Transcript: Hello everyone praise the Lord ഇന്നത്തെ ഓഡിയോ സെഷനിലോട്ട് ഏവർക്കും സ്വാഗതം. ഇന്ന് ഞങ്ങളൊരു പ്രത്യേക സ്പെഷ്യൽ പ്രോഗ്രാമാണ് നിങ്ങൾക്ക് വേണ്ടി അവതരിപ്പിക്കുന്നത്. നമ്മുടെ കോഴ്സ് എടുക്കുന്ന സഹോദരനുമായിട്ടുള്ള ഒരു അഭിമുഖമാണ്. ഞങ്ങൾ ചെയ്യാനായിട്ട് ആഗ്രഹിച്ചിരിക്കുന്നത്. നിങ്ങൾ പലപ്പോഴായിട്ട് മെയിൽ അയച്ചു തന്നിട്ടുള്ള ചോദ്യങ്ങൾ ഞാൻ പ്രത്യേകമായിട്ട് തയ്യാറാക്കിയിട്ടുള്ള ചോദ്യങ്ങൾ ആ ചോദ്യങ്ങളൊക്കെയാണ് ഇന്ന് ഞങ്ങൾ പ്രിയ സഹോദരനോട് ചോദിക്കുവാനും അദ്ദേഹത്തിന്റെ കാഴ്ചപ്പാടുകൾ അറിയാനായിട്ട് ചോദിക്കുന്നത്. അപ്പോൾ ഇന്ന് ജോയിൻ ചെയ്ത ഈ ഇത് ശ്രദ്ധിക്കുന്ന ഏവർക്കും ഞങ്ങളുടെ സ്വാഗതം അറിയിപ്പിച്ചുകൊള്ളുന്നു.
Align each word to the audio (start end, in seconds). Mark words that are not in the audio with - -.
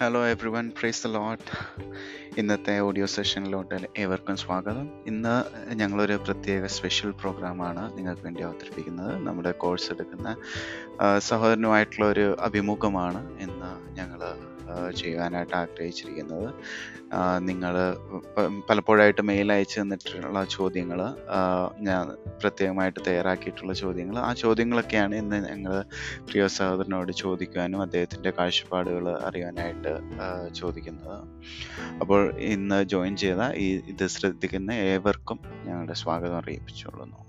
Hello 0.00 0.26
everyone 0.48 0.72
praise 0.80 1.06
the 1.06 1.10
Lord 1.10 1.52
ഇന്നത്തെ 2.38 2.78
ഓഡിയോ 2.78 3.06
സെഷനിലോട്ട് 3.06 3.86
ഏവർക്കും 3.98 4.36
സ്വാഗതം. 4.36 4.88
ഇന്ന് 5.06 5.44
ഞങ്ങളൊരു 5.74 6.12
പ്രത്യേക 6.12 6.64
സ്പെഷ്യൽ 6.64 7.10
പ്രോഗ്രാമാണ് 7.10 7.98
നിങ്ങൾക്ക് 7.98 8.22
വേണ്ടി 8.22 8.42
അവതരിപ്പിക്കുന്നത്. 8.42 9.26
നമ്മുടെ 9.26 9.50
കോഴ്സ് 9.50 9.92
എടുക്കുന്ന 9.92 10.36
സഹോദരനുമായിട്ടുള്ള 11.18 12.06
ഒരു 12.06 12.36
അഭിമുഖമാണ്. 12.40 13.35
ഞങ്ങൾ 13.98 14.20
ചെയ്യാനായിട്ട് 15.00 15.54
ആഗ്രഹിച്ചിരിക്കുന്നത്. 15.60 16.46
നിങ്ങൾ 17.48 17.74
പലപ്പോഴായിട്ട് 18.68 19.22
മെയിൽ 19.30 19.48
അയച്ചു 19.54 19.76
തന്നിട്ടുള്ള 19.80 20.40
ചോദ്യങ്ങൾ 20.56 21.00
ഞാൻ 21.88 22.06
പ്രത്യേകമായിട്ട് 22.42 23.00
തയ്യാറാക്കിയിട്ടുള്ള 23.08 23.74
ചോദ്യങ്ങൾ 23.82 24.16
ആ 24.28 24.30
ചോദ്യങ്ങളൊക്കെയാണ് 24.42 25.14
ഇന്ന് 25.22 25.38
ഞങ്ങൾ 25.50 25.74
പ്രിയ 26.30 26.46
സഹോദരനോട് 26.56 27.12
ചോദിക്കുവാനും 27.22 27.82
അദ്ദേഹത്തിന്റെ 27.86 28.32
കാഴ്ചപ്പാടുകൾ 28.38 29.06
അറിയാനായിട്ട് 29.28 29.92
ചോദിക്കുന്നത്. 30.60 31.20
അപ്പോൾ 32.00 32.22
ഇന്ന് 32.54 32.80
ജോയിൻ 32.94 33.16
ചെയ്ത 33.24 33.44
ഈ 33.66 33.68
ഇത് 33.94 34.06
ശ്രദ്ധിക്കുന്ന 34.16 34.72
ഏവർക്കും 34.94 35.40
ഞങ്ങളുടെ 35.68 35.96
സ്വാഗതം 36.02 36.38
അറിയിപ്പിച്ചുകൊള്ളുന്നു. 36.42 37.20